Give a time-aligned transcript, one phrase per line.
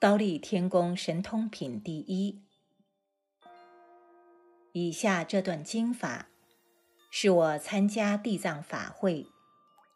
[0.00, 2.40] 刀立天宫神通品第一。
[4.72, 6.30] 以下这段经法，
[7.10, 9.26] 是我参加地藏法会，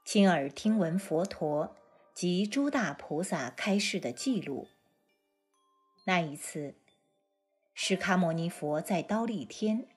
[0.05, 1.75] 亲耳听闻佛陀
[2.13, 4.69] 及诸大菩萨开示的记录。
[6.05, 6.75] 那一次，
[7.73, 9.89] 释迦牟尼佛在刀立天，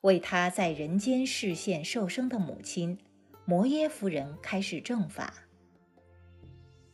[0.00, 2.98] 为他在人间视现受生的母亲
[3.44, 5.34] 摩耶夫人开示正法。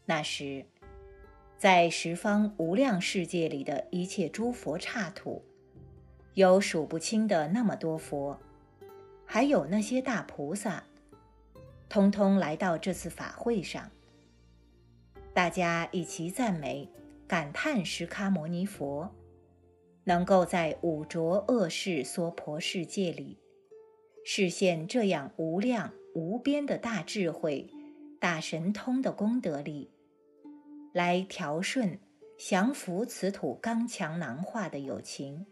[0.06, 0.66] 那时，
[1.64, 5.42] 在十方无量世界里的一切诸佛刹土，
[6.34, 8.38] 有数不清的那么多佛，
[9.24, 10.84] 还有那些大菩萨，
[11.88, 13.90] 通通来到这次法会上。
[15.32, 16.86] 大家一起赞美、
[17.26, 19.10] 感叹释迦牟尼佛，
[20.04, 23.38] 能够在五浊恶世娑婆世界里，
[24.22, 27.70] 实现这样无量无边的大智慧、
[28.20, 29.93] 大神通的功德力。
[30.94, 31.98] 来调顺、
[32.38, 35.44] 降服此土刚强囊化的友情，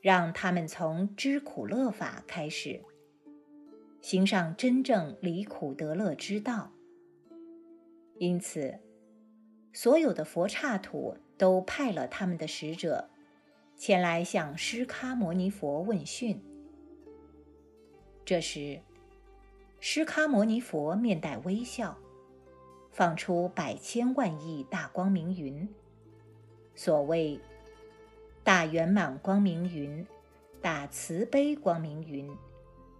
[0.00, 2.80] 让他们从知苦乐法开始，
[4.00, 6.70] 行上真正离苦得乐之道。
[8.18, 8.78] 因此，
[9.72, 13.10] 所有的佛刹土都派了他们的使者，
[13.76, 16.40] 前来向释迦牟尼佛问讯。
[18.24, 18.80] 这时，
[19.80, 21.98] 释迦牟尼佛面带微笑。
[22.98, 25.68] 放出百千万亿大光明云，
[26.74, 27.38] 所谓
[28.42, 30.04] 大圆满光明云、
[30.60, 32.28] 大慈悲光明云、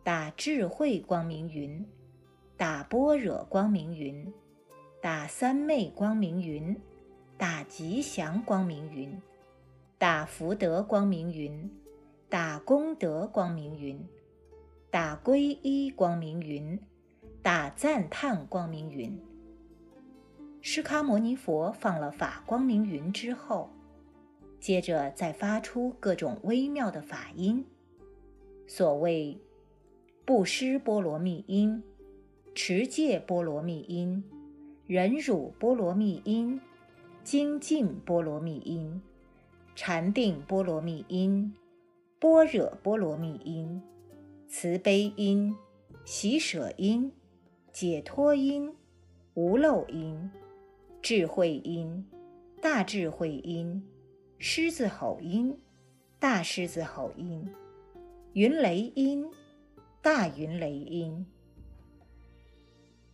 [0.04, 1.84] 大智慧光明云、
[2.56, 4.32] 大般若光明云、
[5.02, 6.80] 大三昧光明云、
[7.36, 9.20] 大吉祥光明云、
[9.98, 11.68] 大福德光明云、
[12.28, 14.08] 大功德光明云、
[14.92, 16.80] 大皈依光明云、
[17.42, 19.20] 大赞叹光明云。
[20.60, 23.70] 释迦牟尼佛放了法光明云之后，
[24.60, 27.64] 接着再发出各种微妙的法音，
[28.66, 29.40] 所谓
[30.24, 31.82] 布施波罗蜜音、
[32.54, 34.22] 持戒波罗蜜音、
[34.86, 36.60] 忍辱波罗蜜音、
[37.22, 39.00] 精进波罗蜜音、
[39.76, 41.54] 禅定波罗蜜音、
[42.18, 43.80] 般若波罗蜜音、
[44.48, 45.56] 慈悲音、
[46.04, 47.12] 喜舍音、
[47.72, 48.74] 解脱音、
[49.34, 50.28] 无漏音。
[51.00, 52.04] 智慧音，
[52.60, 53.82] 大智慧音，
[54.38, 55.56] 狮子吼音，
[56.18, 57.48] 大狮子吼音，
[58.32, 59.24] 云雷音，
[60.02, 61.24] 大云雷音。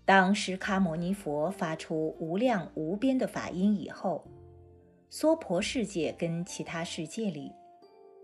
[0.04, 4.26] 当释迦牟尼佛发出无量无边的法音以后，
[5.10, 7.52] 娑婆世界跟其他世界里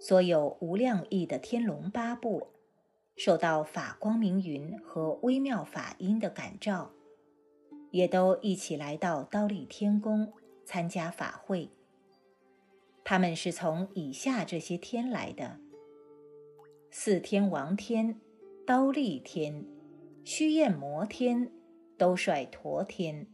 [0.00, 2.48] 所有无量亿的天龙八部，
[3.14, 6.90] 受到法光明云和微妙法音的感召。
[7.90, 10.32] 也都一起来到刀立天宫
[10.64, 11.70] 参加法会。
[13.04, 15.58] 他们是从以下这些天来的：
[16.90, 18.20] 四天王天、
[18.66, 19.64] 刀立天、
[20.24, 21.50] 须焰摩天、
[21.96, 23.26] 兜率陀天、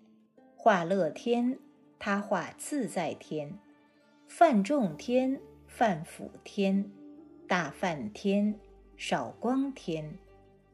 [0.54, 1.58] 化乐天、
[1.98, 3.58] 他化自在天、
[4.26, 6.90] 梵众天、梵辅天、
[7.46, 8.58] 大梵天、
[8.96, 10.16] 少光天、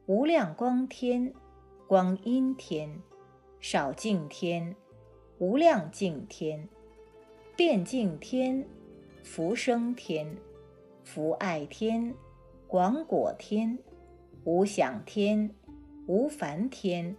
[0.05, 1.33] 无量光天、
[1.87, 3.01] 光阴天。
[3.65, 4.75] 少净天、
[5.37, 6.67] 无量净天、
[7.55, 8.67] 遍净天、
[9.23, 10.35] 福生天、
[11.05, 12.13] 福爱天、
[12.67, 13.79] 广果天、
[14.43, 15.49] 无想天、
[16.07, 17.15] 无烦天、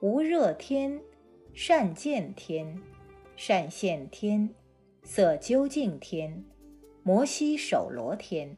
[0.00, 0.98] 无热天、
[1.52, 2.80] 善见天、
[3.36, 4.48] 善现天、
[5.02, 6.42] 色究竟天、
[7.02, 8.56] 摩西首罗天，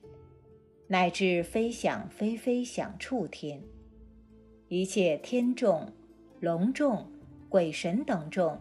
[0.87, 3.61] 乃至非想非非想处天，
[4.69, 5.91] 一切天众、
[6.39, 7.05] 龙众。
[7.49, 8.59] 鬼神等众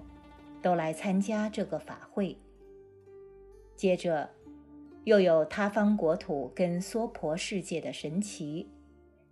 [0.62, 2.38] 都来参加这个法会。
[3.76, 4.30] 接着，
[5.04, 8.70] 又有他方国土跟娑婆世界的神奇，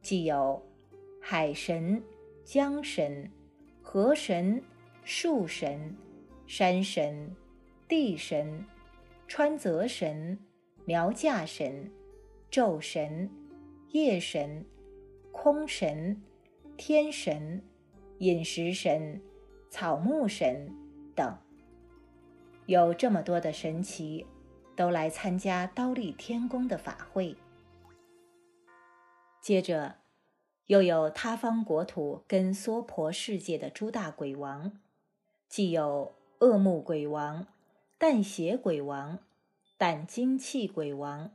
[0.01, 0.61] 既有
[1.21, 2.03] 海神、
[2.43, 3.31] 江神、
[3.81, 4.61] 河神、
[5.03, 5.95] 树神、
[6.45, 7.33] 山神、
[7.87, 8.65] 地神、
[9.27, 10.37] 川泽神、
[10.85, 11.89] 苗架神、
[12.51, 13.29] 昼神、
[13.91, 14.65] 夜神、
[15.31, 16.21] 空神、
[16.75, 17.63] 天神、
[18.17, 19.21] 饮食神。
[19.73, 20.71] 草木神
[21.15, 21.35] 等，
[22.67, 24.27] 有这么多的神奇，
[24.75, 27.35] 都来参加刀立天宫的法会。
[29.41, 29.95] 接着，
[30.67, 34.73] 又有他方国土跟娑婆世界的诸大鬼王，
[35.49, 37.47] 既有恶目鬼王、
[37.97, 39.17] 淡血鬼王、
[39.79, 41.31] 胆精气鬼王、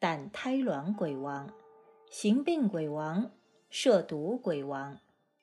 [0.00, 1.52] 胆胎卵鬼王、
[2.10, 3.30] 行病鬼王、
[3.70, 4.98] 摄毒鬼王、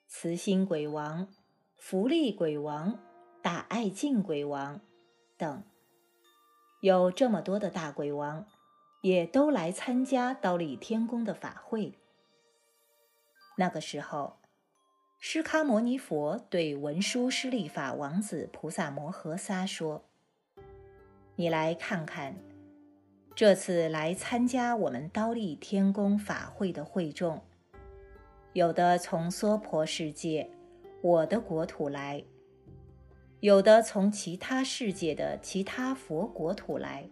[0.06, 1.26] 慈心鬼王。
[1.86, 2.98] 福利鬼王、
[3.42, 4.80] 大爱敬鬼王、
[5.36, 5.62] 等，
[6.80, 8.46] 有这么多的大鬼王，
[9.02, 11.92] 也都来参加刀立天宫的法会。
[13.58, 14.38] 那个时候，
[15.20, 20.06] 释迦牟尼佛对文殊师利法王子菩萨摩诃萨说
[21.36, 22.34] ：“你来看看，
[23.34, 27.42] 这次来参加我们刀立天宫法会的会众，
[28.54, 30.48] 有的从娑婆世界，
[31.04, 32.24] 我的国土来；
[33.40, 37.10] 有的从其他世界的其他佛国土来。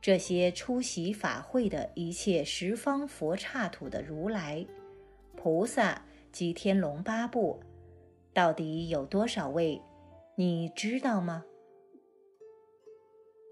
[0.00, 4.66] 这些出席法会的一切十方佛刹土的如来。”
[5.38, 7.60] 菩萨及天龙八部，
[8.34, 9.80] 到底有多少位？
[10.34, 11.44] 你知道吗？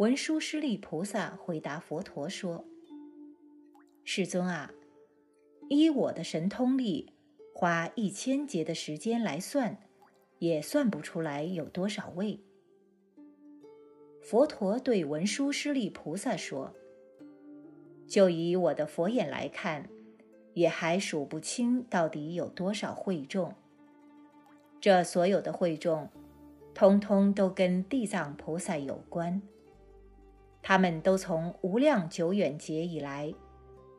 [0.00, 2.64] 文殊师利菩萨回答佛陀说
[4.02, 4.72] ：“世尊啊，
[5.68, 7.12] 依我的神通力，
[7.60, 9.76] 花一千劫的时间来算，
[10.38, 12.40] 也算不出来有多少位。”
[14.24, 16.72] 佛陀对文殊师利菩萨说
[18.08, 19.90] ：“就以我的佛眼来看。”
[20.54, 23.54] 也还数不清到底有多少会众。
[24.80, 26.08] 这所有的会众，
[26.74, 29.40] 通通都跟地藏菩萨有关。
[30.60, 33.32] 他们都从无量久远劫以来，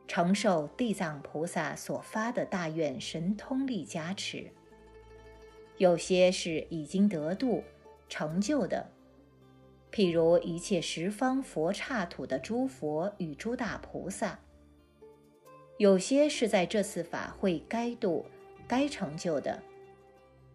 [0.06, 4.50] 承受地藏菩萨所发的大愿神通力加持。
[5.78, 7.64] 有些是已经得度
[8.08, 8.90] 成就的，
[9.90, 14.38] 譬如一切十方佛刹土的诸佛与诸大菩萨。
[15.78, 18.26] 有些是在这次法会该度、
[18.68, 19.62] 该成就的，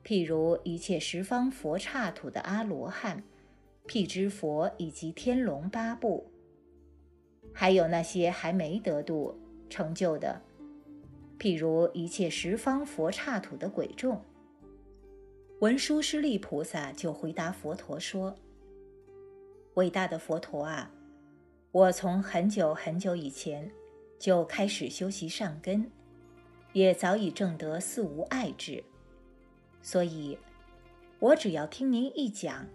[0.06, 3.24] 譬如一切十方佛刹土的阿罗汉、
[3.86, 6.30] 辟支佛以及天龙八部；
[7.54, 9.38] 还有那些还没得度
[9.70, 10.42] 成就的，
[11.40, 14.22] 譬如一切十方佛刹土的鬼众。
[15.60, 18.36] 文殊师利菩萨就回答佛陀说
[19.76, 20.92] ：“伟大的佛陀啊，
[21.72, 23.72] 我从很久很久以前。”
[24.20, 25.92] 就开始修习善根，
[26.74, 28.84] 也早已证得四无碍智，
[29.84, 30.36] 所以，
[31.20, 32.66] 我只要听您一讲，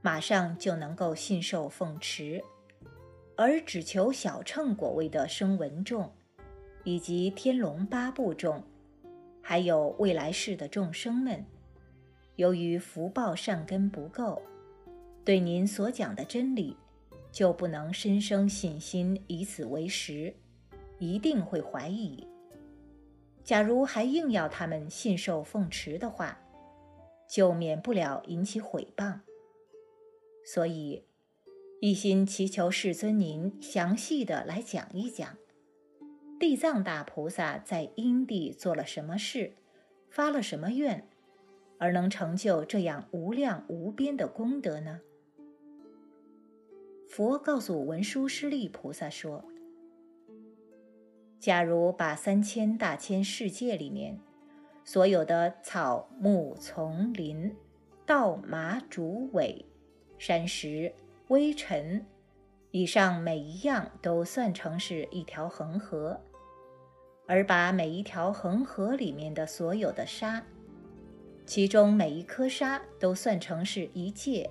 [0.00, 2.42] 马上就能够信受奉持，
[3.40, 6.10] 而只求小乘果位的声闻众，
[6.82, 8.60] 以及天龙八部众，
[9.40, 11.46] 还有未来世的众生们，
[12.34, 14.42] 由于福报善根不够，
[15.24, 16.76] 对您所讲的真理，
[17.30, 20.34] 就不能深生信心，以此为实。
[20.98, 22.26] 一定会怀疑。
[23.44, 26.36] 假如还硬要他们信受奉持的话，
[27.30, 29.20] 就免不了引起毁谤。
[30.44, 31.04] 所以，
[31.80, 35.38] 一心祈求世尊您详细的来讲一讲，
[36.40, 39.52] 地藏大菩萨在因地做了什么事，
[40.10, 41.08] 发了什么愿，
[41.78, 45.02] 而能成就这样无量无边的功德呢？
[47.08, 49.44] 佛告诉文殊师利菩萨说。
[51.38, 54.18] 假如把三千大千世界里面
[54.84, 57.54] 所有的草木丛林、
[58.04, 59.64] 稻麻竹苇、
[60.18, 60.92] 山石、
[61.28, 62.06] 微尘，
[62.70, 66.18] 以上每一样都算成是一条恒河，
[67.26, 70.42] 而把每一条恒河里面的所有的沙，
[71.44, 74.48] 其中每一颗沙都算成是一界，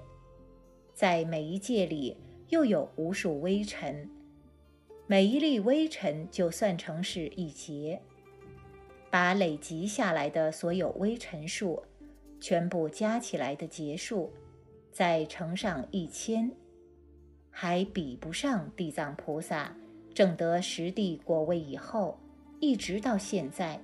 [0.93, 2.15] 在每一界里
[2.49, 4.07] 又有无数微尘。
[5.07, 8.03] 每一粒微尘就算成是一劫，
[9.09, 11.83] 把累积下来的所有微尘数，
[12.39, 14.31] 全部加起来的劫数，
[14.91, 16.51] 再乘上一千，
[17.59, 19.75] 还比不上地藏菩萨
[20.13, 22.19] 证得十地果位以后，
[22.59, 23.81] 一直到现在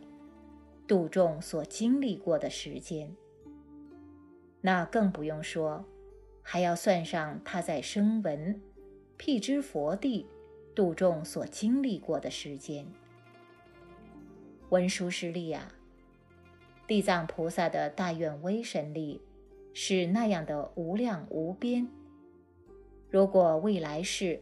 [0.88, 3.12] 度众所经历过的时间。
[4.62, 5.84] 那更不用说，
[6.44, 8.62] 还要算上他在声闻、
[9.18, 10.28] 辟支佛地。
[10.76, 12.86] 度众所经历过的时间，
[14.70, 15.72] 文殊师利啊，
[16.88, 19.20] 地藏菩萨的大愿威神力
[19.74, 21.88] 是那样的无量无边。
[23.14, 24.42] 如果未来世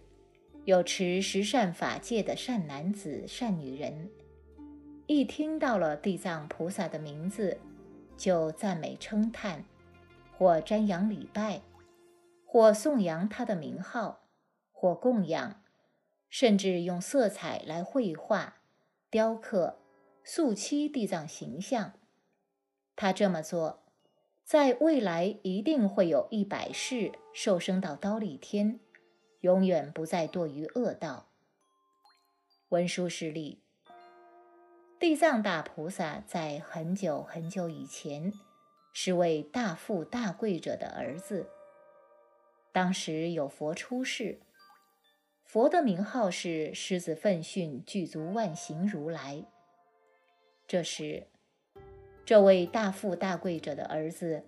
[0.63, 4.09] 有持十善法界的善男子、善女人，
[5.07, 7.59] 一听到了地藏菩萨的名字，
[8.15, 9.65] 就赞美称叹，
[10.37, 11.61] 或瞻仰礼拜，
[12.45, 14.29] 或颂扬他的名号，
[14.71, 15.61] 或供养。
[16.29, 18.61] 甚至用色彩来绘画、
[19.09, 19.79] 雕刻、
[20.23, 21.91] 塑漆地藏形象。
[22.95, 23.80] 他这么做，
[24.51, 28.81] 在未来一定会有一百世受生到刀立天，
[29.39, 31.29] 永远不再堕于恶道。
[32.67, 33.61] 文殊师利，
[34.99, 38.33] 地藏大菩萨在很久很久以前，
[38.91, 41.49] 是位大富大贵者的儿子。
[42.73, 44.41] 当时有佛出世，
[45.45, 49.45] 佛的名号是狮子奋训具足万行如来。
[50.67, 51.27] 这时，
[52.31, 54.41] 这位大富大贵者的儿子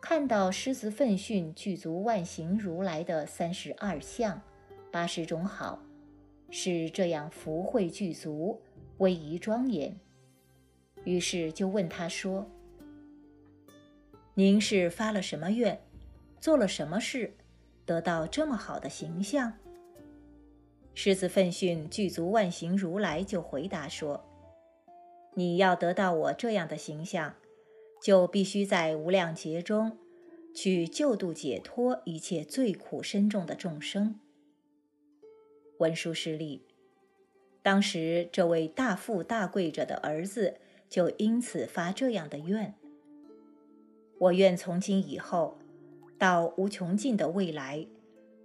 [0.00, 4.42] 看到狮子奋训具足万行如来的三十二相、
[4.90, 5.80] 八十种好，
[6.50, 8.60] 是这样福慧具足、
[8.98, 9.96] 威仪庄严，
[11.04, 12.44] 于是就问他说
[14.34, 15.80] ：“您是发了什么愿，
[16.40, 17.32] 做了什么事？”
[17.86, 19.52] 得到这么好的形象，
[20.92, 24.20] 狮子奋训具足万行如来就回答说
[25.34, 27.34] ：“你要得到我这样的形象，
[28.02, 29.98] 就必须在无量劫中
[30.54, 34.18] 去救度解脱一切最苦深重的众生。”
[35.78, 36.62] 文殊师利，
[37.62, 40.58] 当时这位大富大贵者的儿子
[40.88, 42.74] 就因此发这样的愿
[44.18, 45.58] ：“我愿从今以后。”
[46.18, 47.84] 到无穷尽的未来，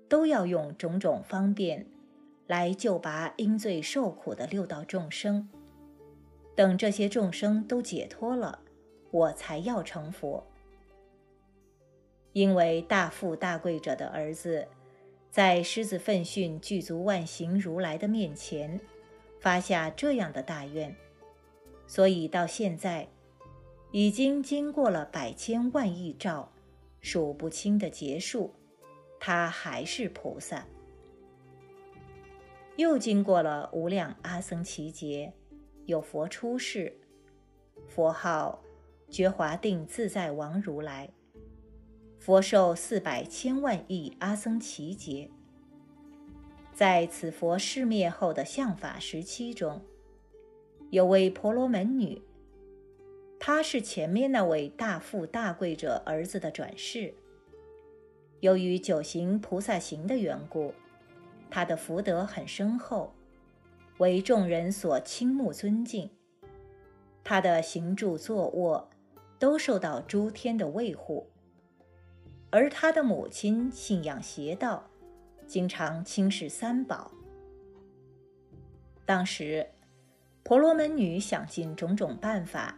[0.10, 1.86] 都要用种种方便
[2.48, 5.48] 来救拔因罪受苦的六道众生。
[6.58, 8.64] 等这些众生都解脱了，
[9.12, 10.44] 我才要成佛。
[12.34, 14.68] 因为大富大贵者的儿子，
[15.30, 18.82] 在狮子奋训具足万行如来的面前，
[19.40, 20.96] 发下这样的大愿，
[21.86, 23.08] 所以到现在，
[23.92, 26.52] 已经经过了百千万亿兆。
[27.00, 28.52] 数不清的劫数，
[29.20, 30.66] 他还是菩萨。
[32.78, 35.32] 又经过了无量阿僧祇劫，
[35.88, 36.94] 有佛出世，
[37.88, 38.62] 佛号
[39.10, 41.10] 觉华定自在王如来。
[42.20, 45.32] 佛寿四百千万亿阿僧祇劫，
[46.74, 49.82] 在此佛世灭后的相法时期中，
[50.90, 52.22] 有位婆罗门女。
[53.40, 57.14] 她是前面那位大富大贵者儿子的转世。
[58.42, 60.74] 由于九行菩萨行的缘故，
[61.50, 63.14] 她的福德很深厚，
[63.98, 66.10] 为众人所倾慕尊敬。
[67.24, 68.90] 他的行住坐卧
[69.38, 71.28] 都受到诸天的卫护。
[72.50, 74.90] 而他的母亲信仰邪道，
[75.46, 77.12] 经常轻视三宝。
[79.06, 79.68] 当时，
[80.44, 82.78] 婆罗门女想尽种种办法。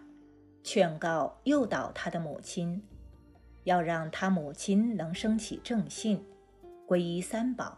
[0.61, 2.83] 劝告诱导他的母亲，
[3.63, 6.23] 要让他母亲能升起正信，
[6.85, 7.77] 皈依三宝。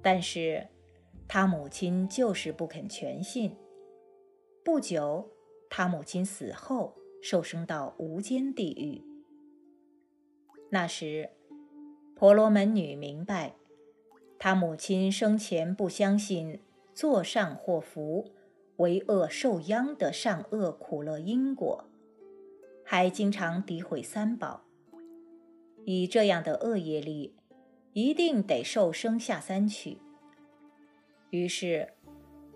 [0.00, 0.66] 但是，
[1.28, 3.56] 他母亲就是不肯全信。
[4.64, 5.30] 不久，
[5.68, 9.02] 他母亲死后，受生到无间地狱。
[10.70, 11.30] 那时，
[12.14, 13.54] 婆罗门女明白，
[14.38, 16.60] 他母亲生前不相信
[16.94, 18.32] 作善祸福。
[18.78, 21.86] 为恶受殃的善恶苦乐因果，
[22.84, 24.66] 还经常诋毁三宝，
[25.86, 27.34] 以这样的恶业力，
[27.94, 29.96] 一定得受生下三去。
[31.36, 31.92] 于是，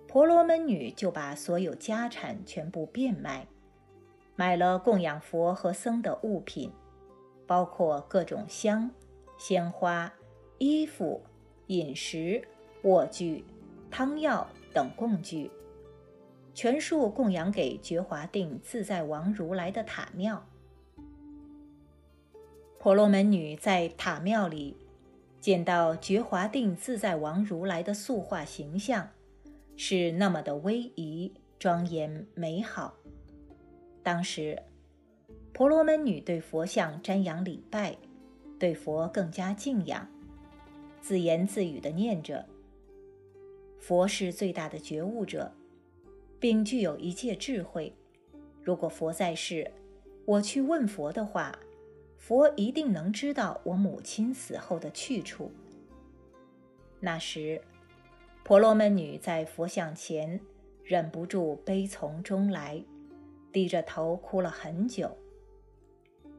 [0.09, 3.47] 婆罗门女就把所有家产全部变卖，
[4.37, 6.73] 买了供养佛和僧的物品，
[7.47, 8.91] 包括各种香、
[9.37, 10.11] 鲜花、
[10.59, 11.23] 衣服、
[11.67, 12.43] 饮食、
[12.85, 13.45] 卧具、
[13.91, 15.51] 汤药等供具。
[16.55, 20.45] 全数供养给觉华定自在王如来的塔庙。
[22.79, 24.75] 婆罗门女在塔庙里
[25.41, 29.09] 见到觉华定自在王如来的塑化形象，
[29.77, 32.95] 是那么的威仪、庄严、美好。
[34.03, 34.63] 当时，
[35.53, 37.97] 婆罗门女对佛像瞻仰礼拜，
[38.59, 40.07] 对佛更加敬仰，
[41.01, 42.45] 自言自语地念着
[43.81, 45.51] ：“佛是最大的觉悟者。”
[46.41, 47.95] 并具有一切智慧。
[48.63, 49.71] 如果佛在世，
[50.25, 51.55] 我去问佛的话，
[52.21, 55.51] 佛一定能知道我母亲死后的去处。
[57.01, 57.61] 那时，
[58.45, 60.39] 婆罗门女在佛像前
[60.85, 62.85] 忍不住悲从中来，
[63.51, 65.17] 低着头哭了很久，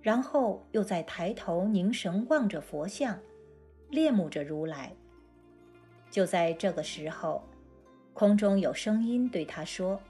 [0.02, 3.20] 然后又在抬头凝神望着佛像，
[3.90, 4.94] 恋慕着如来。
[6.10, 7.44] 就在这个时候。
[8.14, 10.02] 空中有声音对他说：“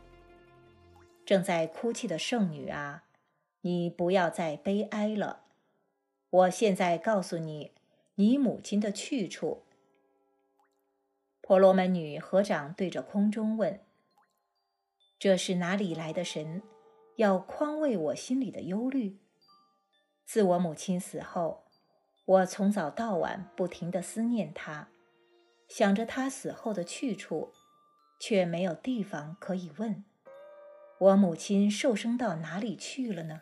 [1.23, 3.03] 正在哭泣的圣女啊，
[3.61, 5.43] 你不要再悲哀了。
[6.31, 7.71] 我现在告诉你，
[8.15, 9.63] 你母亲的去处。”
[11.39, 13.79] 婆罗门女合掌对着空中问
[15.19, 16.63] ：“这是哪里来的神，
[17.17, 19.19] 要宽慰我心里的忧虑？
[20.25, 21.65] 自我母亲死后，
[22.25, 24.89] 我从早到晚不停地思念她，
[25.67, 27.53] 想着她死后的去处。”
[28.23, 30.05] 却没有地方可以问，
[30.99, 33.41] 我母亲受生到哪里去了呢？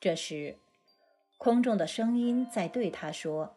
[0.00, 0.58] 这时，
[1.44, 3.54] 空中的声音在对他说：“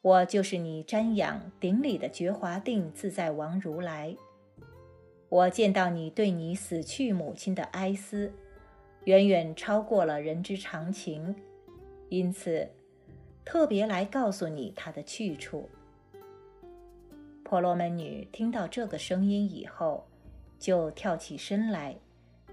[0.00, 4.16] 我就是你瞻仰顶礼的觉华定自在王如来。
[5.28, 8.32] 我见到你对你死去母亲的哀思，
[9.06, 11.34] 远远超过了人之常情，
[12.10, 12.70] 因此
[13.44, 15.68] 特别来告诉你他的去处。”
[17.42, 20.06] 婆罗门女听到这个声音以后，
[20.60, 21.96] 就跳起身来，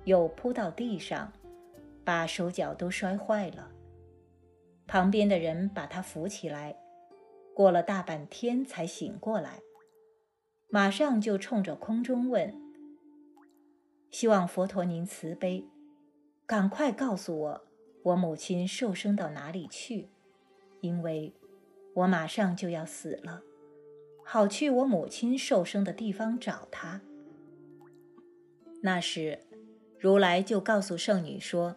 [0.05, 1.31] 又扑到地上，
[2.03, 3.69] 把手脚都摔坏了。
[4.89, 6.75] 旁边的人把她扶起来，
[7.53, 9.59] 过了大半天才醒过来，
[10.67, 12.59] 马上就冲着空中问
[14.09, 15.63] ：“希望佛陀您慈悲，
[16.47, 17.61] 赶快告诉我，
[18.01, 20.09] 我母亲受生到哪里去？
[20.81, 21.35] 因为
[21.93, 23.43] 我马上就要死了。”
[24.25, 27.01] 好去我母亲受生的地方找她。
[28.81, 29.39] 那时，
[29.99, 31.75] 如来就告诉圣女说：“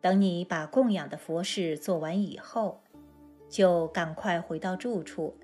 [0.00, 2.82] 等你把供养的佛事做完以后，
[3.48, 5.36] 就赶快回到住处，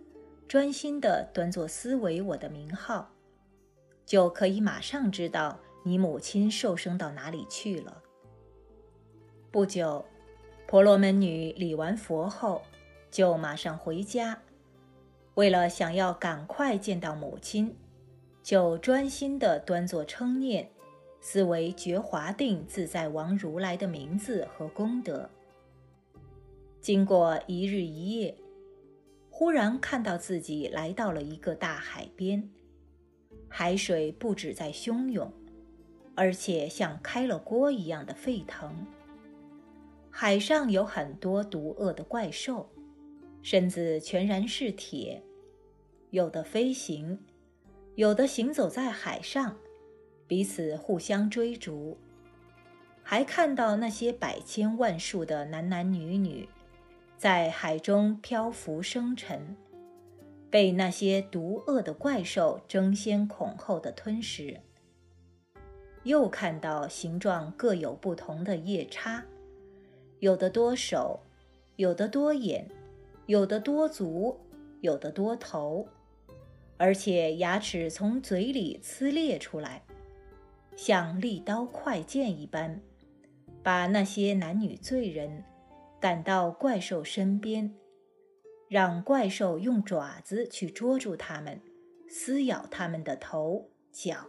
[0.47, 3.11] 专心的端坐思维我的名号，
[4.05, 8.03] 就可以马上知道你母亲受生到哪里去了。”
[9.51, 10.05] 不久，
[10.67, 12.63] 婆罗门女礼完佛后，
[13.11, 14.43] 就马上回家。
[15.35, 17.77] 为了想要赶快见到母亲，
[18.43, 20.72] 就专心的端坐称念，
[21.25, 25.31] 思维觉华定自在王如来的名字和功德。
[26.81, 28.37] 经过一日一夜，
[29.31, 32.51] 忽然看到自己来到了一个大海边，
[33.49, 35.33] 海水不止在汹涌，
[36.17, 38.85] 而且像开了锅一样的沸腾。
[40.11, 42.69] 海上有很多毒恶的怪兽。
[43.45, 45.21] 身子全然是铁，
[46.11, 47.19] 有的飞行，
[47.97, 49.57] 有的行走在海上，
[50.33, 51.99] 彼此互相追逐。
[53.03, 56.49] 还看到那些百千万数的男男女女，
[57.19, 59.55] 在海中漂浮生沉，
[60.49, 64.59] 被那些毒恶的怪兽争先恐后的吞食。
[66.05, 69.23] 又看到形状各有不同的夜叉，
[70.21, 71.21] 有的多手，
[71.77, 72.67] 有的多眼。
[73.27, 74.41] 有的多足，
[74.81, 75.87] 有的多头，
[76.79, 79.85] 而且牙齿从嘴里呲裂出来，
[80.77, 82.81] 像利刀快剑一般，
[83.63, 85.45] 把那些男女罪人
[86.01, 87.75] 赶到怪兽身边，
[88.69, 91.61] 让怪兽用爪子去捉住他们，
[92.09, 94.29] 撕咬他们的头脚。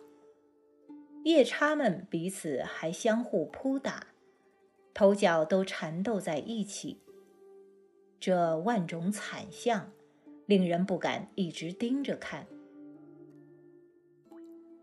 [1.24, 4.08] 夜叉们彼此还相互扑打，
[4.94, 7.00] 头脚都缠斗在一起。
[8.20, 9.92] 这万种惨象，
[10.46, 12.46] 令人不敢一直盯着看。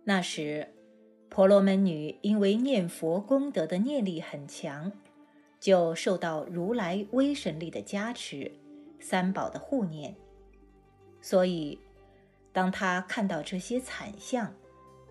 [0.05, 0.75] 那时，
[1.31, 4.91] 婆罗门女因为念佛功德的念力很强，
[5.61, 8.51] 就受到如来威神力的加持，
[8.99, 10.17] 三宝的护念，
[11.23, 11.79] 所以，
[12.53, 14.53] 当她看到这些惨象，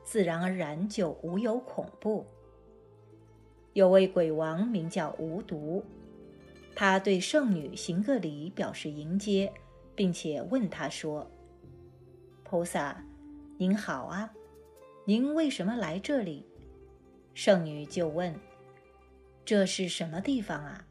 [0.04, 2.26] 自然而然就无有恐怖。
[3.72, 5.84] 有位鬼王名叫无毒。
[6.76, 9.52] 他对圣女行个礼，表示迎接，
[9.96, 11.30] 并且问她说
[12.44, 13.04] ：“菩萨，
[13.58, 14.32] 您好啊，
[15.10, 16.46] 您为什么来这里？”
[17.34, 18.32] 圣女就问
[19.44, 20.86] ：“这是什么地方啊？”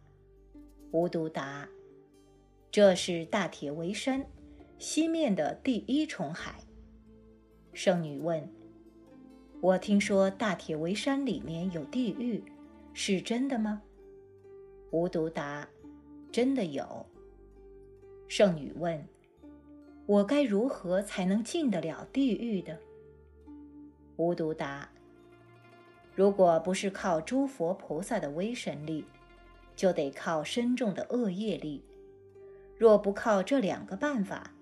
[0.90, 1.68] 无毒答
[2.68, 4.26] ：“这是大铁围山
[4.76, 6.58] 西面的第一重海。”
[7.72, 8.52] 圣女问
[9.62, 12.42] ：“我听说大铁围山里面有地狱，
[12.92, 13.80] 是真的吗？”
[14.90, 15.68] 无毒答。
[16.32, 17.06] 真的有。
[18.26, 19.06] 圣女问
[20.06, 22.76] ：“我该如何才能进得了地狱的？”
[24.18, 24.88] 无毒答
[26.14, 29.04] ：“如果不是靠诸佛菩萨的威神力，
[29.74, 31.82] 就得靠深重的恶业力。
[32.76, 34.52] 若不靠这两个办法，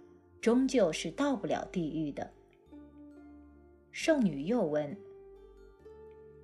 [0.40, 2.30] 终究是到不了地狱的。”
[3.90, 4.96] 圣女又问：“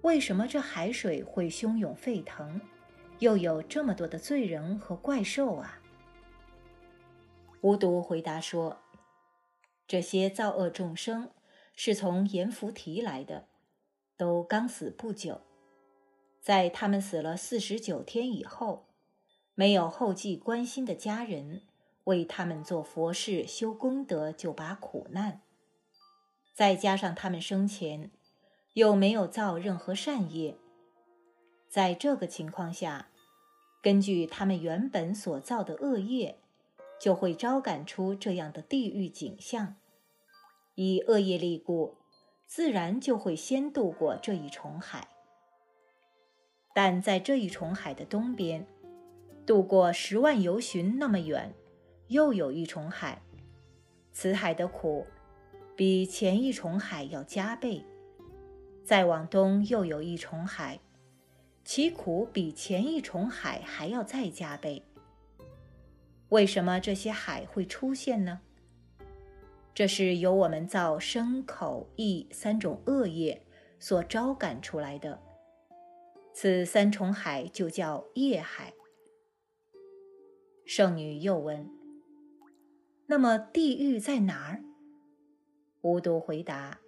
[0.03, 2.61] 为什么这海水会汹涌沸腾？”
[3.19, 5.81] 又有这么多的罪人和怪兽啊！
[7.61, 8.79] 无毒回答说
[9.87, 11.31] ：“这些造恶众生
[11.75, 13.49] 是从阎浮提来的，
[14.17, 15.41] 都刚死不久，
[16.41, 18.87] 在他们死了四十九天以后，
[19.55, 21.63] 没有后继关心的家人
[22.05, 25.41] 为他们做佛事修功德，就把苦难。
[26.55, 28.11] 再加上他们生前
[28.75, 30.57] 又没有造任何善业，
[31.69, 33.09] 在这个情况下。”
[33.83, 36.39] 根据他们原本所造的恶业，
[37.01, 39.75] 就会招感出这样的地狱景象。
[40.75, 41.99] 以恶业力故，
[42.47, 45.09] 自然就会先渡过这一重海。
[46.75, 48.67] 但在这一重海的东边，
[49.45, 51.55] 渡过十万由旬那么远，
[52.09, 53.21] 又有一重海，
[54.13, 55.07] 此海的苦
[55.77, 57.85] 比前一重海要加倍。
[58.85, 60.81] 再往东又有一重海，
[61.65, 64.83] 其苦比前一重海还要再加倍。
[66.31, 68.41] 为什么这些海会出现呢？
[69.75, 73.43] 这是由我们造身口意三种恶业
[73.79, 75.21] 所招感出来的。
[76.35, 78.73] 此三重海就叫业海。
[80.65, 81.69] 圣女又问
[83.07, 84.63] ：“那么地狱在哪儿？”
[85.83, 86.79] 无毒回答：“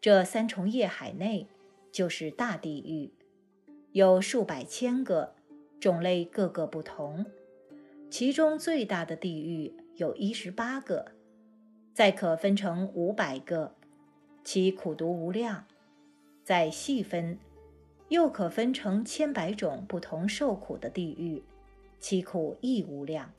[0.00, 1.48] 这三重业海内
[1.90, 3.12] 就是大地狱，
[3.92, 5.34] 有数百千个，
[5.80, 7.26] 种类各个不同。
[8.08, 11.12] 其中最大的地狱有一十八个，
[11.96, 13.72] 再可分成五百个，
[14.44, 15.64] 其苦毒无量。
[16.44, 17.38] 再细分。”
[18.10, 21.42] 又可分成千百种不同受苦的地狱，
[21.98, 23.32] 其苦亦无量。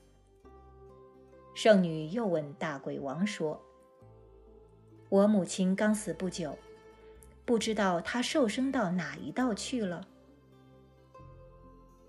[1.54, 3.62] 圣女又问大鬼王说
[5.08, 6.58] ：“我母亲刚死不久，
[7.46, 10.06] 不知道她受生到哪一道去了。”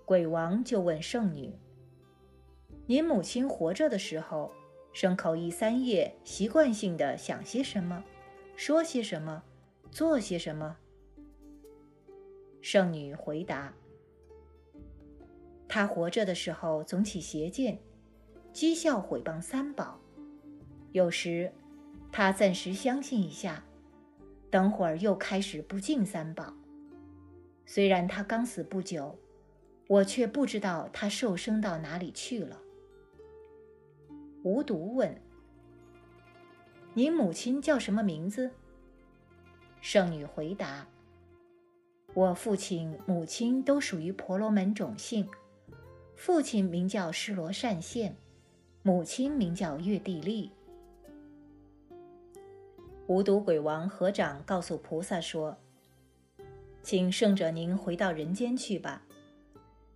[0.04, 1.54] 鬼王就问圣女
[2.86, 4.52] ：“您母亲活着的时候，
[4.92, 8.04] 生口一三业习惯性的想些什么，
[8.56, 9.42] 说些什么，
[9.90, 10.76] 做些什么？”
[12.60, 13.72] 圣女回答
[15.68, 17.78] ：“他活着的时候总起邪见，
[18.52, 20.00] 讥笑毁谤三宝。
[20.92, 21.52] 有时
[22.12, 23.64] 他暂时相信一下，
[24.50, 26.52] 等会儿又开始不敬三宝。
[27.64, 29.16] 虽然他刚死不久，
[29.86, 32.60] 我却不知道他受生到哪里去了。”
[34.42, 35.14] 无毒问
[36.94, 38.50] ：“您母亲叫什么名字？”
[39.80, 40.86] 圣女回答。
[42.14, 45.28] 我父亲、母亲都属于婆罗门种姓，
[46.16, 48.16] 父亲名叫施罗善现，
[48.82, 50.50] 母亲名叫月地利。
[53.06, 55.56] 无毒鬼王合掌告诉菩萨说
[56.82, 59.02] ：“请圣者您回到人间去吧，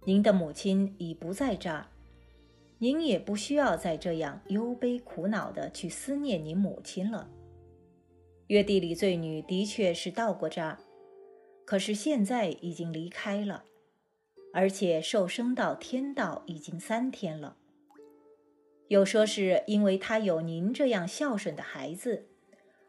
[0.05, 1.87] 您的母亲已不在这儿，
[2.85, 7.31] 您也不需要再这样忧悲苦恼的去思念您母亲了。
[8.49, 10.79] 月地里罪女的确是到过这儿。”
[11.65, 13.65] 可是现在已经离开了，
[14.53, 17.57] 而且受生到天道已经三天了。
[18.89, 22.27] 有说是因为他有您这样孝顺的孩子，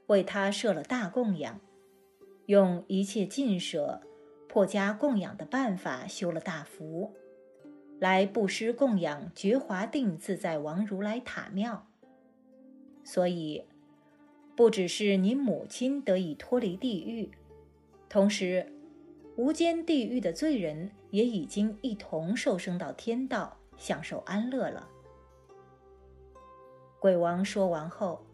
[0.08, 1.62] 为他设了大供养，
[2.48, 4.02] 用一切尽舍
[4.50, 7.14] 破家供养的办法修了大福，
[8.00, 11.88] 来布施供养觉华定自在王如来塔庙。
[13.04, 13.64] 所以，
[14.56, 17.32] 不只是你母亲得以脱离地狱。
[18.10, 18.72] 同时，
[19.36, 24.88] 无间地狱的罪人也已经一同受生到天道，享受安乐了。
[27.00, 28.26] 鬼王说完后，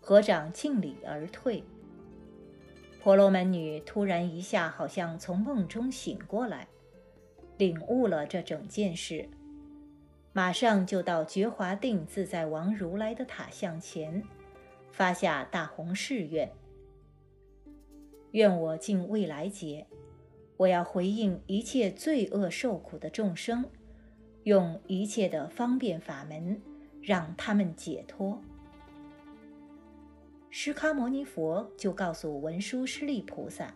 [0.00, 1.62] 合掌敬礼而退。
[3.00, 6.66] 婆罗门女突然一下好像从梦中醒过来，
[7.58, 9.28] 领悟了这整件事，
[10.32, 14.22] 马上就到觉华定自在王如来的塔像前，
[14.92, 16.50] 发下大宏誓愿。
[18.30, 19.86] 愿我尽未来劫，
[20.56, 23.64] 我要回应一切罪恶受苦的众生，
[24.44, 26.60] 用一切的方便法门，
[27.02, 28.40] 让他们解脱。
[30.50, 33.74] 释迦牟尼佛就告诉文殊师利菩萨，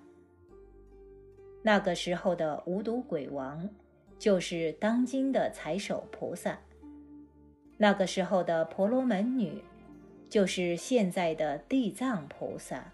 [1.63, 3.69] 那个时候的无毒鬼王，
[4.19, 6.57] 就是当今的财首菩萨；
[7.77, 9.63] 那个时候的婆罗门女，
[10.29, 12.93] 就是现在的地藏菩萨。